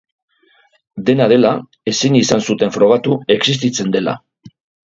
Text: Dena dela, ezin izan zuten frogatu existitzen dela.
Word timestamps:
Dena 1.09 1.27
dela, 1.33 1.51
ezin 1.93 2.17
izan 2.21 2.43
zuten 2.49 2.75
frogatu 2.79 3.19
existitzen 3.37 3.97
dela. 3.99 4.19